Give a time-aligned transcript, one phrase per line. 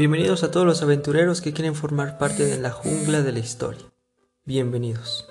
[0.00, 3.82] Bienvenidos a todos los aventureros que quieren formar parte de la jungla de la historia.
[4.46, 5.26] Bienvenidos.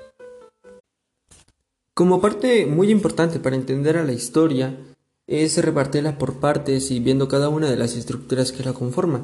[1.95, 4.77] Como parte muy importante para entender a la historia
[5.25, 9.23] es repartirla por partes y viendo cada una de las estructuras que la conforman.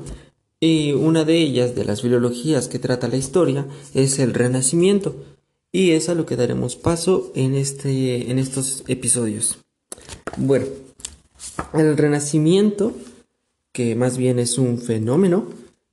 [0.60, 5.16] Y una de ellas, de las biologías que trata la historia, es el renacimiento.
[5.72, 9.60] Y es a lo que daremos paso en, este, en estos episodios.
[10.38, 10.66] Bueno,
[11.76, 12.94] el renacimiento
[13.76, 15.50] que más bien es un fenómeno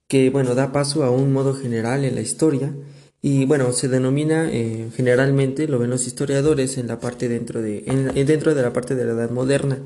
[0.07, 2.73] que, bueno, da paso a un modo general en la historia
[3.21, 7.81] y, bueno, se denomina eh, generalmente, lo ven los historiadores, en la parte dentro de,
[8.25, 9.79] dentro de la parte de la Edad Moderna.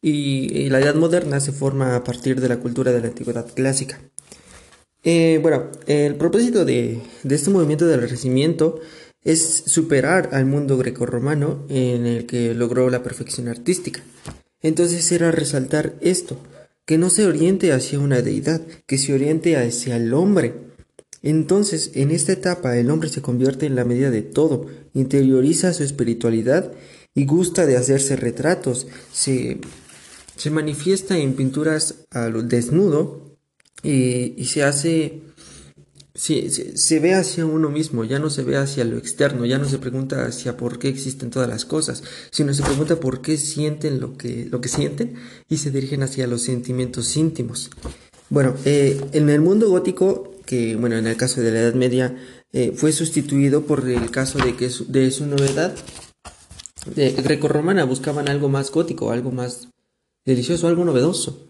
[0.00, 4.00] Y, la Edad Moderna se forma a partir de la cultura de la Antigüedad Clásica.
[5.04, 8.80] Eh, bueno, el propósito de, de este movimiento del Renacimiento
[9.22, 14.02] es superar al mundo grecorromano en el que logró la perfección artística.
[14.62, 16.38] Entonces era resaltar esto,
[16.90, 20.56] que no se oriente hacia una deidad, que se oriente hacia el hombre.
[21.22, 25.84] Entonces, en esta etapa el hombre se convierte en la medida de todo, interioriza su
[25.84, 26.72] espiritualidad
[27.14, 29.60] y gusta de hacerse retratos, se,
[30.34, 33.36] se manifiesta en pinturas al desnudo
[33.84, 35.20] y, y se hace
[36.20, 39.64] se, se, ve hacia uno mismo, ya no se ve hacia lo externo, ya no
[39.64, 44.00] se pregunta hacia por qué existen todas las cosas, sino se pregunta por qué sienten
[44.00, 45.14] lo que, lo que sienten
[45.48, 47.70] y se dirigen hacia los sentimientos íntimos.
[48.28, 52.14] Bueno, eh, en el mundo gótico, que bueno, en el caso de la Edad Media,
[52.52, 55.74] eh, fue sustituido por el caso de que de su novedad
[56.94, 59.68] de greco-romana, buscaban algo más gótico, algo más
[60.26, 61.46] delicioso, algo novedoso.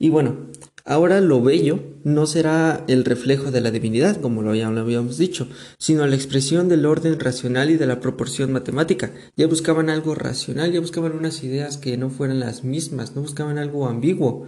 [0.00, 0.48] Y bueno,
[0.84, 6.06] Ahora lo bello no será el reflejo de la divinidad, como lo habíamos dicho, sino
[6.06, 9.12] la expresión del orden racional y de la proporción matemática.
[9.36, 13.58] Ya buscaban algo racional, ya buscaban unas ideas que no fueran las mismas, no buscaban
[13.58, 14.46] algo ambiguo.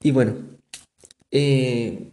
[0.00, 0.36] Y bueno,
[1.30, 2.12] eh,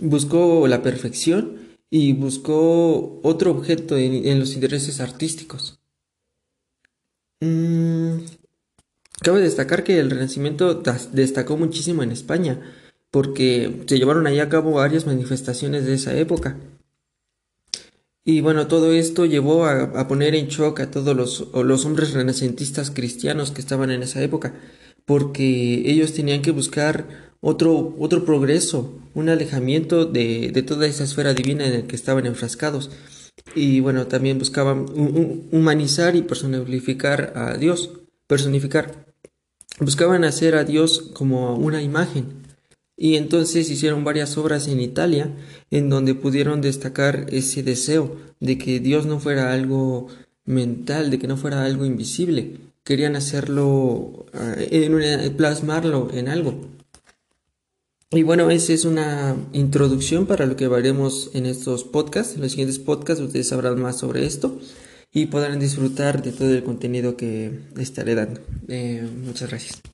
[0.00, 5.80] buscó la perfección y buscó otro objeto en, los intereses artísticos.
[7.40, 8.20] Mm,
[9.22, 12.60] Cabe destacar que el Renacimiento destacó muchísimo en España,
[13.10, 16.56] porque se llevaron ahí a cabo varias manifestaciones de esa época.
[18.24, 23.50] Y bueno, todo esto llevó a, poner en shock a todos los, hombres renacentistas cristianos
[23.50, 24.54] que estaban en esa época,
[25.04, 31.34] porque ellos tenían que buscar otro, otro progreso, un alejamiento de, de toda esa esfera
[31.34, 32.90] divina en la que estaban enfrascados.
[33.54, 34.86] Y bueno, también buscaban
[35.52, 37.90] humanizar y personificar a Dios,
[38.26, 39.11] personificar.
[39.78, 42.42] Buscaban hacer a Dios como una imagen.
[42.96, 45.30] Y entonces hicieron varias obras en Italia
[45.70, 50.08] en donde pudieron destacar ese deseo de que Dios no fuera algo
[50.44, 52.58] mental, de que no fuera algo invisible.
[52.84, 56.54] Querían hacerlo, eh, plasmarlo en algo.
[58.10, 62.34] Y bueno, esa es una introducción para lo que veremos en estos podcasts.
[62.34, 64.60] En los siguientes podcasts ustedes sabrán más sobre esto
[65.12, 68.40] y podrán disfrutar de todo el contenido que estaré dando.
[68.68, 69.91] Eh, muchas gracias.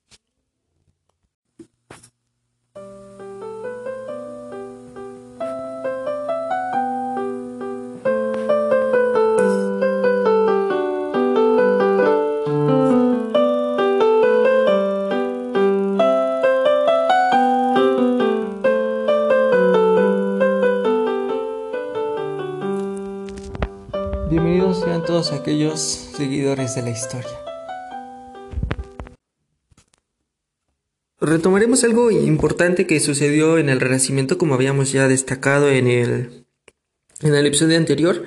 [24.30, 27.30] Bienvenidos sean todos aquellos seguidores de la historia.
[31.18, 36.44] Retomaremos algo importante que sucedió en el Renacimiento, como habíamos ya destacado en el,
[37.22, 38.22] en el episodio anterior.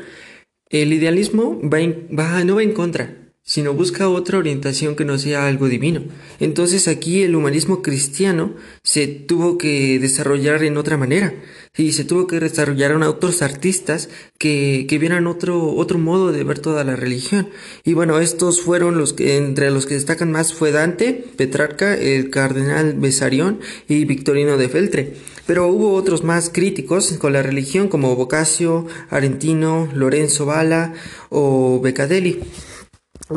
[0.69, 1.77] El idealismo va,
[2.17, 6.03] va no va en contra, sino busca otra orientación que no sea algo divino.
[6.39, 8.53] Entonces aquí el humanismo cristiano
[8.83, 11.33] se tuvo que desarrollar en otra manera
[11.75, 16.43] y se tuvo que desarrollar a otros artistas que, que vieran otro, otro modo de
[16.43, 17.49] ver toda la religión.
[17.83, 22.29] Y bueno, estos fueron los que, entre los que destacan más fue Dante, Petrarca, el
[22.29, 25.13] cardenal Besarión y Victorino de Feltre.
[25.47, 30.93] Pero hubo otros más críticos con la religión como Boccaccio, Arentino, Lorenzo Bala
[31.29, 32.39] o Beccadelli.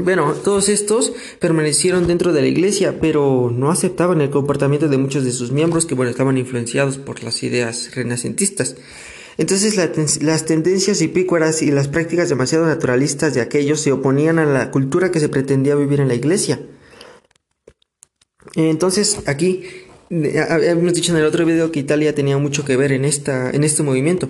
[0.02, 5.24] Bueno, todos estos permanecieron dentro de la iglesia, pero no aceptaban el comportamiento de muchos
[5.24, 8.76] de sus miembros que, bueno, estaban influenciados por las ideas renacentistas.
[9.36, 9.76] Entonces
[10.22, 15.10] las tendencias hipícuaras y las prácticas demasiado naturalistas de aquellos se oponían a la cultura
[15.10, 16.60] que se pretendía vivir en la iglesia.
[18.54, 19.64] Entonces aquí
[20.10, 23.64] hemos dicho en el otro video que Italia tenía mucho que ver en, esta, en
[23.64, 24.28] este movimiento.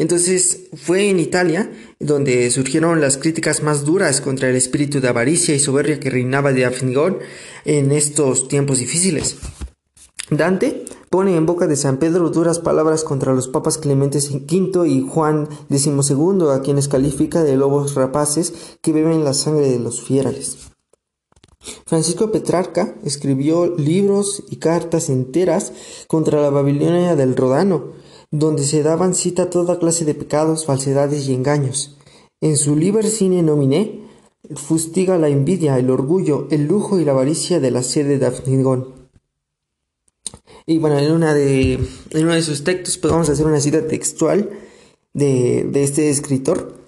[0.00, 5.54] Entonces fue en Italia donde surgieron las críticas más duras contra el espíritu de avaricia
[5.54, 7.18] y soberbia que reinaba de Afingón
[7.66, 9.36] en estos tiempos difíciles.
[10.30, 15.06] Dante pone en boca de San Pedro duras palabras contra los papas Clementes V y
[15.06, 20.70] Juan XII, a quienes califica de lobos rapaces que beben la sangre de los fierales.
[21.84, 25.74] Francisco Petrarca escribió libros y cartas enteras
[26.06, 27.99] contra la Babilonia del Rodano,
[28.30, 31.96] donde se daban cita a toda clase de pecados, falsedades y engaños.
[32.40, 34.00] En su Liber Sine Nomine
[34.54, 39.00] fustiga la envidia, el orgullo, el lujo y la avaricia de la sede de Afnigón.
[40.66, 44.50] Y bueno, en, una de, en uno de sus textos pues, hacer una cita textual
[45.12, 46.78] de, de este escritor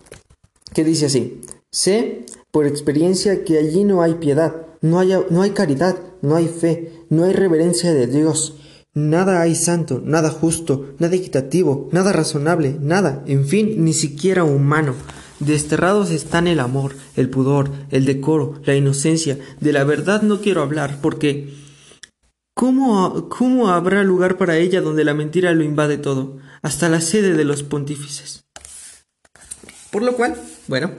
[0.72, 1.40] que dice así,
[1.70, 6.46] sé por experiencia que allí no hay piedad, no hay, no hay caridad, no hay
[6.46, 8.56] fe, no hay reverencia de Dios,
[8.94, 14.94] Nada hay santo, nada justo, nada equitativo, nada razonable, nada, en fin, ni siquiera humano.
[15.40, 19.38] Desterrados están el amor, el pudor, el decoro, la inocencia.
[19.60, 21.54] De la verdad no quiero hablar, porque
[22.54, 27.32] ¿cómo, cómo habrá lugar para ella donde la mentira lo invade todo, hasta la sede
[27.32, 28.44] de los pontífices?
[29.90, 30.34] Por lo cual,
[30.68, 30.90] bueno,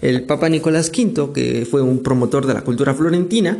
[0.00, 3.58] el Papa Nicolás V, que fue un promotor de la cultura florentina,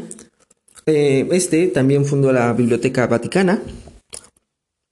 [0.87, 3.63] eh, este también fundó la Biblioteca Vaticana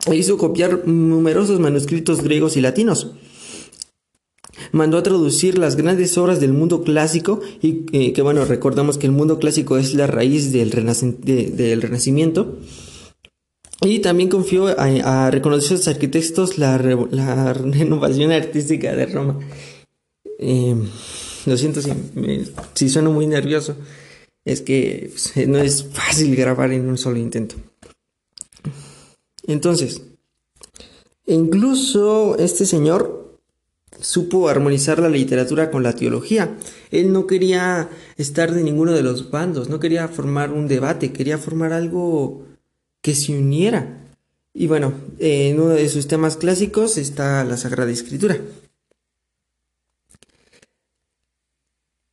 [0.06, 3.12] e hizo copiar numerosos manuscritos griegos y latinos.
[4.72, 9.06] Mandó a traducir las grandes obras del mundo clásico y eh, que bueno, recordamos que
[9.06, 12.58] el mundo clásico es la raíz del, Renacimiento.
[13.82, 16.78] Y también confió a, reconocidos arquitectos la,
[17.54, 19.38] renovación artística de Roma.
[20.38, 20.76] Eh,
[21.46, 21.90] lo siento si,
[22.74, 23.76] si sueno muy nervioso
[24.44, 27.56] es que pues, no es fácil grabar en un solo intento.
[29.46, 30.02] Entonces,
[31.26, 33.38] incluso este señor
[34.00, 36.56] supo armonizar la literatura con la teología.
[36.90, 41.38] Él no quería estar de ninguno de los bandos, no quería formar un debate, quería
[41.38, 42.44] formar algo
[43.02, 44.08] que se uniera.
[44.52, 48.38] Y bueno, en uno de sus temas clásicos está la Sagrada Escritura.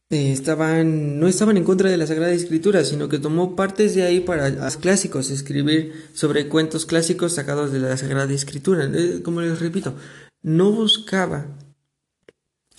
[0.09, 4.03] Eh, estaban, no estaban en contra de la Sagrada Escritura, sino que tomó partes de
[4.03, 8.89] ahí para los clásicos, escribir sobre cuentos clásicos sacados de la Sagrada Escritura.
[8.93, 9.95] Eh, como les repito,
[10.41, 11.47] no buscaba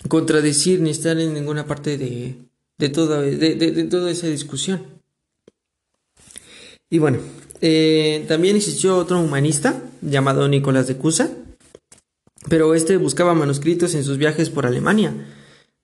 [0.08, 2.38] contradecir ni estar en ninguna parte de,
[2.78, 4.86] de, toda, de, toda esa discusión.
[6.88, 7.18] Y bueno,
[7.60, 11.28] eh, también existió otro humanista llamado Nicolás de Cusa,
[12.48, 15.12] pero este buscaba manuscritos en sus viajes por Alemania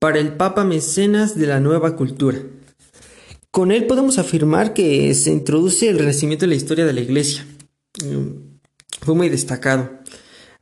[0.05, 2.37] para el Papa Mecenas de la nueva cultura.
[3.51, 7.47] Con él podemos afirmar que se introduce el renacimiento en la historia de la Iglesia.
[8.05, 8.59] Mm,
[9.01, 9.93] fue muy destacado.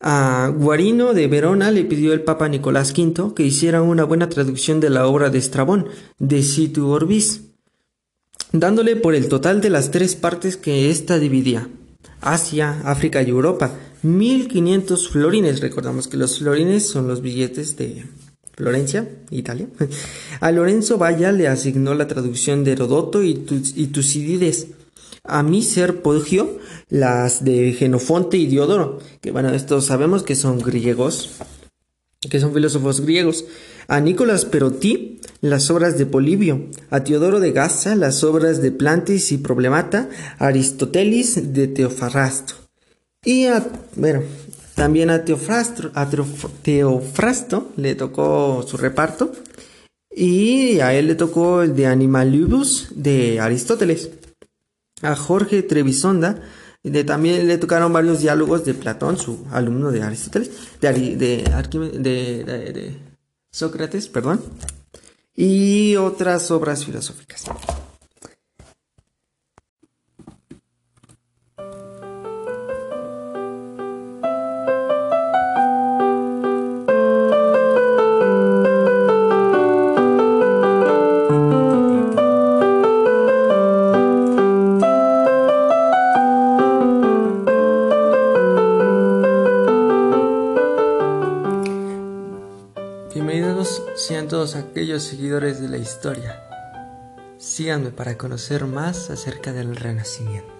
[0.00, 4.78] A Guarino de Verona le pidió el Papa Nicolás V que hiciera una buena traducción
[4.78, 5.88] de la obra de Estrabón,
[6.20, 7.40] de Situ Orbis,
[8.52, 11.68] dándole por el total de las tres partes que ésta dividía,
[12.20, 13.72] Asia, África y Europa,
[14.02, 15.60] 1500 florines.
[15.60, 18.04] Recordamos que los florines son los billetes de,
[18.54, 19.68] Florencia, Italia.
[20.40, 24.68] A Lorenzo Valla le asignó la traducción de Herodoto y, Tucídides.
[25.24, 31.30] A Miser Poggio las de Genofonte y Diodoro, que bueno, estos sabemos que son griegos,
[32.28, 33.44] que son filósofos griegos.
[33.86, 39.32] A Nicolás Perotti las obras de Polibio, a Teodoro de Gaza las obras de Plantis
[39.32, 42.54] y Problemata, a Aristóteles de Teofrasto.
[43.24, 43.66] Y a,
[43.96, 44.22] bueno,
[44.74, 45.92] también a Teofrasto,
[47.76, 49.32] le tocó su reparto
[50.10, 54.10] y a él le tocó el de Animalibus de Aristóteles.
[55.02, 56.40] A Jorge Trevisonda
[57.06, 60.50] también le tocaron varios diálogos de Platón, su alumno de Aristóteles,
[60.80, 60.88] de,
[62.00, 62.96] de
[63.50, 64.42] Sócrates, perdón,
[65.34, 67.44] y otras obras filosóficas.
[96.02, 96.42] Historia.
[97.38, 100.50] Síganme para conocer más acerca del Renacimiento.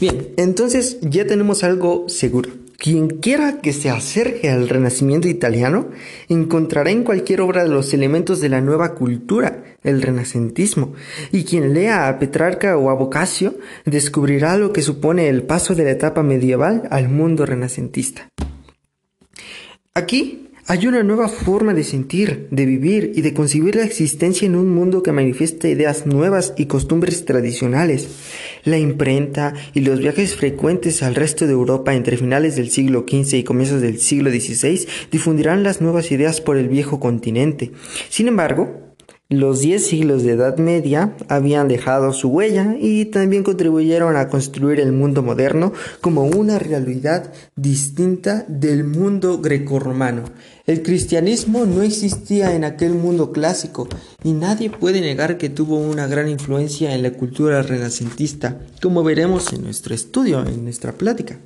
[0.00, 2.48] Bien, entonces ya tenemos algo seguro.
[2.78, 5.90] Quien quiera que se acerque al Renacimiento italiano
[6.30, 10.94] encontrará en cualquier obra los elementos de la nueva cultura, el renacentismo,
[11.32, 15.84] y quien lea a Petrarca o a Boccaccio descubrirá lo que supone el paso de
[15.84, 18.30] la etapa medieval al mundo renacentista.
[19.92, 24.54] Aquí Hay una nueva forma de sentir, de vivir y de concebir la existencia en
[24.54, 28.06] un mundo que manifiesta ideas nuevas y costumbres tradicionales.
[28.62, 33.38] La imprenta y los viajes frecuentes al resto de Europa entre finales del siglo XV
[33.38, 37.72] y comienzos del siglo XVI difundirán las nuevas ideas por el viejo continente.
[38.08, 38.91] Sin embargo,
[39.28, 44.78] los diez siglos de Edad Media habían dejado su huella y también contribuyeron a construir
[44.78, 50.24] el mundo moderno como una realidad distinta del mundo grecorromano.
[50.66, 53.88] El cristianismo no existía en aquel mundo clásico
[54.22, 59.52] y nadie puede negar que tuvo una gran influencia en la cultura renacentista, como veremos
[59.52, 61.38] en nuestro estudio, en nuestra plática.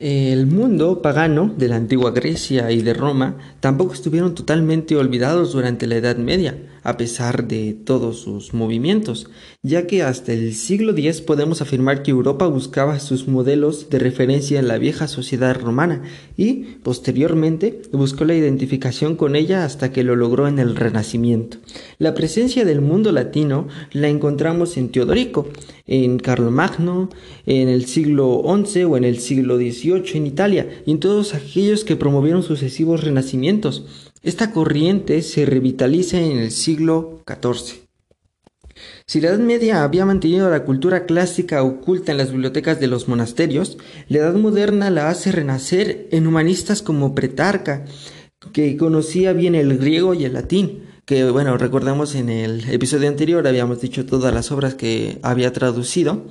[0.00, 5.86] El mundo pagano de la antigua Grecia y de Roma tampoco estuvieron totalmente olvidados durante
[5.86, 9.28] la Edad Media a pesar de todos sus movimientos,
[9.62, 14.58] ya que hasta el siglo X podemos afirmar que Europa buscaba sus modelos de referencia
[14.58, 16.02] en la vieja sociedad romana
[16.36, 21.58] y, posteriormente, buscó la identificación con ella hasta que lo logró en el Renacimiento.
[21.98, 25.48] La presencia del mundo latino la encontramos en Teodorico,
[25.86, 27.10] en Carlomagno,
[27.46, 31.84] en el siglo XI o en el siglo XVIII en Italia, y en todos aquellos
[31.84, 34.09] que promovieron sucesivos renacimientos.
[34.22, 37.80] Esta corriente se revitaliza en el siglo XIV.
[39.06, 43.08] Si la Edad Media había mantenido la cultura clásica oculta en las bibliotecas de los
[43.08, 47.86] monasterios, la Edad Moderna la hace renacer en humanistas como Pretarca,
[48.52, 53.46] que conocía bien el griego y el latín, que bueno, recordamos en el episodio anterior
[53.46, 56.26] habíamos dicho todas las obras que había traducido,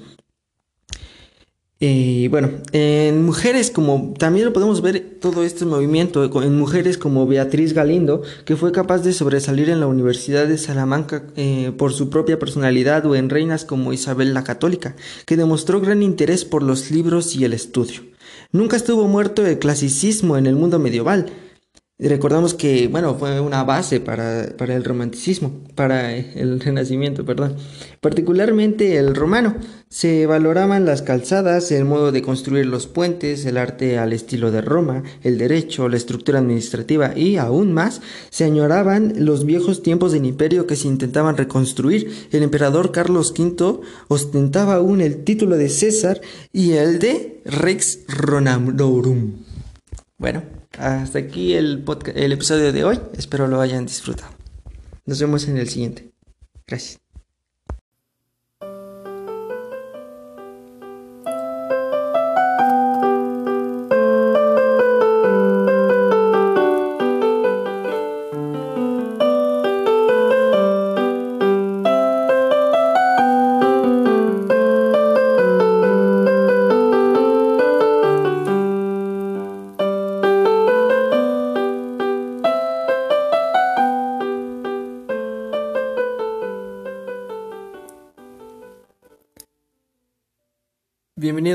[1.81, 7.25] y bueno, en mujeres como, también lo podemos ver todo este movimiento, en mujeres como
[7.25, 12.09] Beatriz Galindo, que fue capaz de sobresalir en la Universidad de Salamanca eh, por su
[12.09, 16.91] propia personalidad, o en reinas como Isabel la Católica, que demostró gran interés por los
[16.91, 18.01] libros y el estudio.
[18.51, 21.27] Nunca estuvo muerto el clasicismo en el mundo medieval,
[22.07, 27.57] recordamos que, bueno, fue una base para, para, el romanticismo, para el renacimiento, perdón.
[27.99, 29.57] Particularmente el romano.
[29.89, 34.61] Se valoraban las calzadas, el modo de construir los puentes, el arte al estilo de
[34.61, 40.25] Roma, el derecho, la estructura administrativa y, aún más, se añoraban los viejos tiempos del
[40.25, 42.29] imperio que se intentaban reconstruir.
[42.31, 46.21] El emperador Carlos V ostentaba aún el título de César
[46.53, 49.33] y el de Rex Romanorum.
[50.17, 50.43] Bueno,
[50.77, 51.83] hasta aquí el,
[52.15, 52.99] el episodio de hoy.
[53.17, 54.31] Espero lo hayan disfrutado.
[55.05, 56.11] Nos vemos en el siguiente.
[56.67, 56.99] Gracias.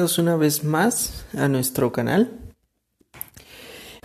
[0.04, 2.30] Una vez más a nuestro canal,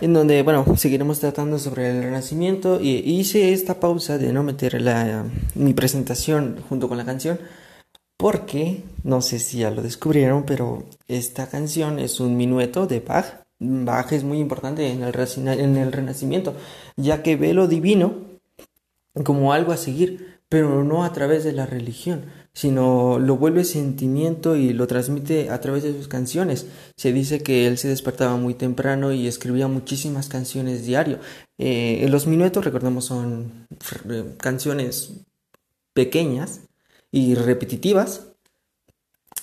[0.00, 4.80] en donde, bueno, seguiremos tratando sobre el renacimiento y hice esta pausa de no meter
[4.80, 7.38] la, mi presentación junto con la canción,
[8.16, 13.44] porque, no sé si ya lo descubrieron, pero esta canción es un minueto de Bach.
[13.58, 16.54] Bach es muy importante en el, en el renacimiento,
[16.96, 18.14] ya que ve lo divino
[19.22, 24.56] como algo a seguir, pero no a través de la religión sino lo vuelve sentimiento
[24.56, 26.66] y lo transmite a través de sus canciones.
[26.96, 31.20] Se dice que él se despertaba muy temprano y escribía muchísimas canciones diario.
[31.58, 33.66] Eh, los minuetos, recordemos, son
[34.38, 35.12] canciones
[35.94, 36.62] pequeñas
[37.12, 38.26] y repetitivas,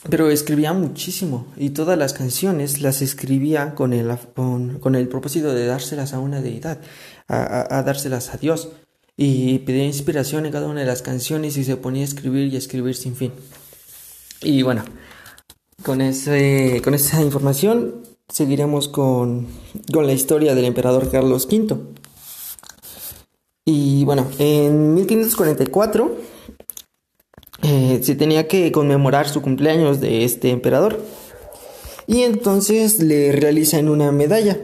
[0.10, 5.66] pero escribía muchísimo y todas las canciones las escribía con el, con, el propósito de
[5.66, 6.80] dárselas a una deidad,
[7.28, 8.70] a dárselas a Dios
[9.18, 12.56] y pedía inspiración en cada una de las canciones y se ponía a escribir y
[12.56, 13.32] a escribir sin fin.
[14.44, 14.86] Y bueno,
[15.84, 19.48] con, ese, con esa información seguiremos con,
[19.92, 21.76] con la historia del emperador Carlos V.
[23.66, 26.18] Y bueno, en 1544
[27.64, 31.04] eh, se tenía que conmemorar su cumpleaños de este emperador.
[32.06, 34.58] Y entonces le realizan una medalla.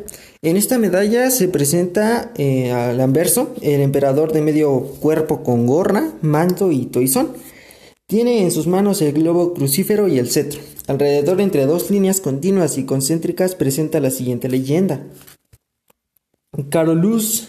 [0.44, 6.12] En esta medalla se presenta eh, al anverso el emperador de medio cuerpo con gorra,
[6.22, 7.30] manto y toisón.
[8.08, 10.60] Tiene en sus manos el globo crucífero y el cetro.
[10.88, 15.08] Alrededor entre dos líneas continuas y concéntricas presenta la siguiente leyenda.
[16.70, 17.48] Carolus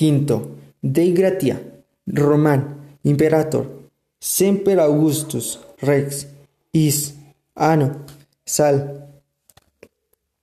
[0.00, 0.40] V,
[0.82, 1.60] Dei Gratia,
[2.06, 6.28] Roman, Imperator, Semper Augustus, Rex,
[6.70, 7.16] Is,
[7.56, 8.06] Anno,
[8.44, 9.09] Sal,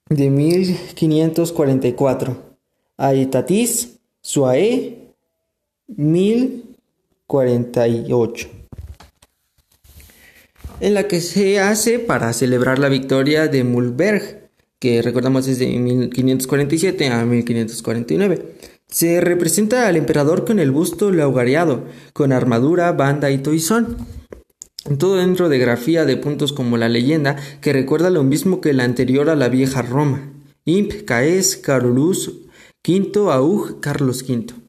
[0.10, 2.58] de 1544.
[2.98, 5.14] Aetatis Suae
[5.88, 8.58] 1048
[10.80, 14.50] en la que se hace para celebrar la victoria de Mulberg,
[14.80, 18.56] que recordamos es de 1547 a 1549.
[18.88, 21.84] Se representa al emperador con el busto laugariado,
[22.14, 23.98] con armadura, banda y toisón.
[24.98, 28.86] Todo dentro de grafía de puntos como la leyenda, que recuerda lo mismo que la
[28.86, 30.32] anterior a la vieja Roma.
[30.64, 32.32] Imp, Caes, Carolus,
[32.88, 34.68] V, Aug, Carlos V.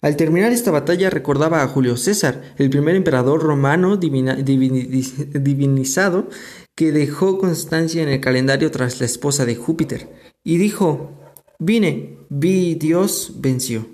[0.00, 6.28] Al terminar esta batalla recordaba a Julio César, el primer emperador romano divinizado
[6.76, 10.08] que dejó constancia en el calendario tras la esposa de Júpiter,
[10.44, 11.10] y dijo,
[11.58, 13.88] Vine, vi Dios venció.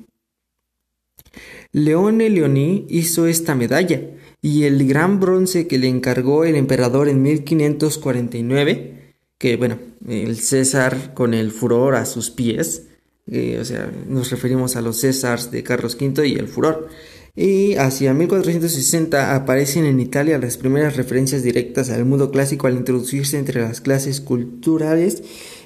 [1.73, 4.03] Leone Leoní hizo esta medalla,
[4.45, 11.15] y el gran bronce que le encargó el emperador en 1549, que bueno, el César
[11.15, 12.89] con el furor a sus pies,
[13.27, 16.91] eh, o sea, nos referimos a los Césars de Carlos V y el furor.
[17.35, 23.39] Y hacia 1460 aparecen en Italia las primeras referencias directas al mundo clásico al introducirse
[23.39, 25.23] entre las clases culturales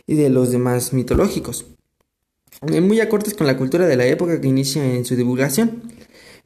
[0.07, 1.67] y de los demás mitológicos.
[2.69, 5.83] Eh, muy acordes con la cultura de la época que inicia en su divulgación.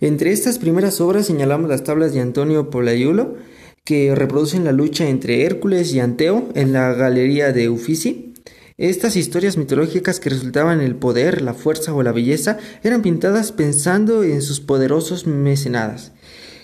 [0.02, 3.37] Entre estas primeras obras señalamos las tablas de Antonio Polaiulo,
[3.85, 8.35] que reproducen la lucha entre Hércules y Anteo en la galería de Uffizi.
[8.78, 13.52] Estas historias mitológicas que resultaban en el poder, la fuerza o la belleza eran pintadas
[13.52, 16.11] pensando en sus poderosos mecenadas,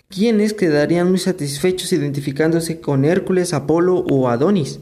[0.08, 4.80] quienes quedarían muy satisfechos identificándose con Hércules, Apolo o Adonis.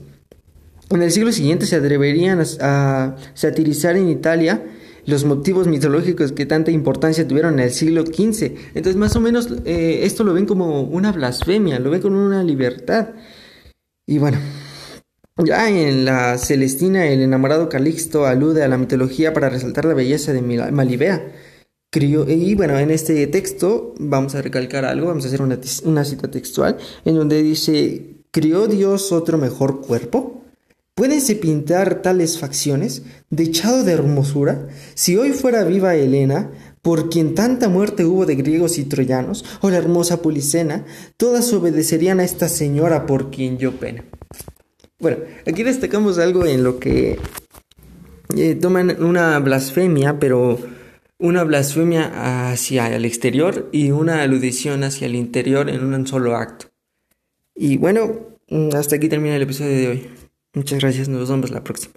[0.89, 4.63] En el siglo siguiente se atreverían a, satirizar en Italia
[5.07, 8.53] los motivos mitológicos que tanta importancia tuvieron en el siglo XV.
[8.75, 12.43] Entonces, más o menos, eh, esto lo ven como una blasfemia, lo ven como una
[12.43, 13.11] libertad.
[14.05, 14.39] Y bueno,
[15.45, 20.33] ya en la Celestina, el enamorado Calixto alude a la mitología para resaltar la belleza
[20.33, 21.33] de Malibea.
[21.93, 26.31] y bueno, en este texto vamos a recalcar algo, vamos a hacer una, una cita
[26.31, 30.36] textual, en donde dice, ¿crió Dios otro mejor cuerpo?
[30.97, 34.67] ¿Puédense pintar tales facciones, dechado de hermosura?
[34.95, 39.69] Si hoy fuera viva Helena, por quien tanta muerte hubo de griegos y troyanos, o
[39.69, 40.87] la hermosa Pulicena,
[41.19, 44.05] todas obedecerían a esta señora por quien yo pena.
[44.99, 47.19] Bueno, aquí destacamos algo en lo que
[48.35, 50.59] eh, toman una blasfemia, pero
[51.19, 56.69] una blasfemia hacia el exterior y una aludición hacia el interior en un solo acto.
[57.55, 58.39] Y bueno,
[58.73, 60.26] hasta aquí termina el episodio de hoy.
[60.57, 61.93] Muchas gracias, nos vemos la próxima.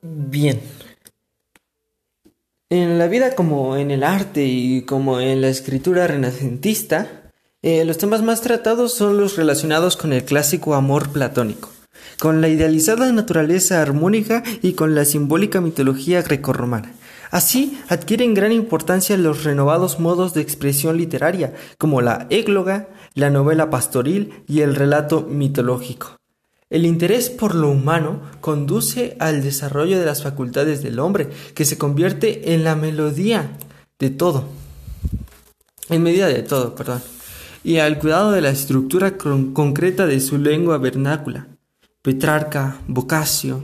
[0.00, 0.62] Bien.
[2.70, 7.19] En la vida como en el arte y como en la escritura renacentista,
[7.62, 11.68] eh, los temas más tratados son los relacionados con el clásico amor platónico,
[12.18, 16.94] con la idealizada naturaleza armónica y con la simbólica mitología grecorromana.
[17.30, 23.68] Así adquieren gran importancia los renovados modos de expresión literaria, como la égloga, la novela
[23.68, 26.16] pastoril y el relato mitológico.
[26.70, 31.76] El interés por lo humano conduce al desarrollo de las facultades del hombre, que se
[31.76, 33.50] convierte en la melodía
[33.98, 34.46] de todo.
[35.90, 37.02] En medida de todo, perdón
[37.62, 41.48] y al cuidado de la estructura concreta de su lengua vernácula.
[42.02, 43.62] Petrarca, Boccaccio,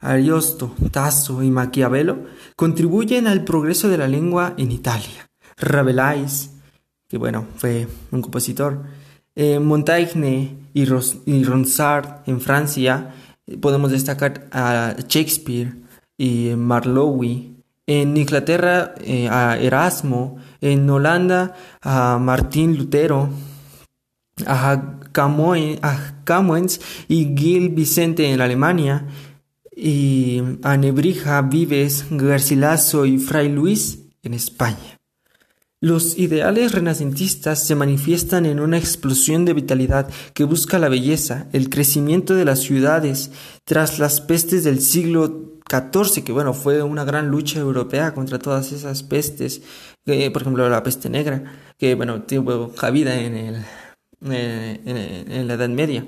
[0.00, 2.26] Ariosto, Tasso y Maquiavelo
[2.56, 5.30] contribuyen al progreso de la lengua en Italia.
[5.56, 6.50] Rabelais,
[7.08, 8.82] que bueno, fue un compositor,
[9.34, 13.14] eh, Montaigne y, Ronsard en Francia,
[13.46, 15.72] eh, podemos destacar a Shakespeare
[16.18, 17.50] y Marlowe.
[17.86, 23.28] En Inglaterra eh, a Erasmo, en Holanda a Martín Lutero,
[24.46, 29.06] a Camoens y Gil Vicente en Alemania,
[29.74, 35.00] y a Nebrija, Vives, Garcilaso y Fray Luis en España.
[35.80, 41.70] Los ideales renacentistas se manifiestan en una explosión de vitalidad que busca la belleza, el
[41.70, 43.32] crecimiento de las ciudades
[43.64, 45.51] tras las pestes del siglo
[46.24, 49.62] Que bueno, fue una gran lucha europea contra todas esas pestes,
[50.04, 51.44] por ejemplo la peste negra,
[51.78, 53.64] que bueno, tuvo cabida en, el,
[54.20, 56.06] en, la Edad Media.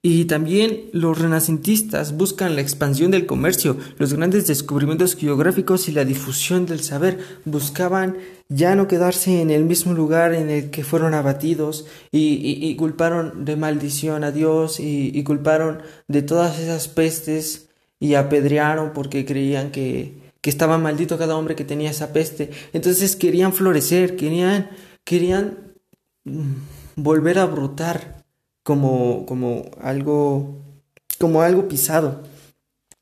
[0.00, 6.04] Y también los renacentistas buscan la expansión del comercio, los grandes descubrimientos geográficos y la
[6.04, 7.18] difusión del saber.
[7.44, 8.16] Buscaban
[8.48, 13.56] ya no quedarse en el mismo lugar en el que fueron abatidos y, culparon de
[13.56, 17.67] maldición a Dios y, culparon de todas esas pestes
[18.00, 22.50] y apedrearon porque creían que, que estaba maldito cada hombre que tenía esa peste.
[22.72, 24.70] Entonces querían florecer, querían,
[25.04, 25.74] querían
[26.24, 26.52] mm,
[26.96, 28.24] volver a brotar
[28.62, 30.58] como, como algo,
[31.18, 32.22] como algo pisado.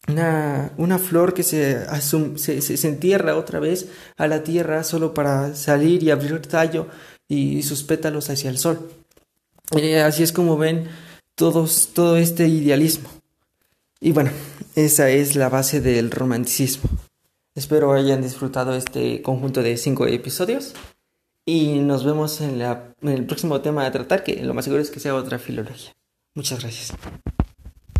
[0.08, 5.56] Una, una flor que se, se, se, entierra otra vez a la tierra solo para
[5.56, 6.86] salir y abrir tallo
[7.26, 8.88] y, sus pétalos hacia el sol.
[9.76, 10.88] Eh, así es como ven
[11.34, 13.08] todos, todo este idealismo.
[14.00, 14.30] Y bueno,
[14.74, 16.90] esa es la base del romanticismo.
[17.54, 20.74] Espero hayan disfrutado este conjunto de cinco episodios.
[21.46, 25.00] Y nos vemos en, el próximo tema a tratar, que lo más seguro es que
[25.00, 25.94] sea otra filología.
[26.34, 26.92] Muchas gracias.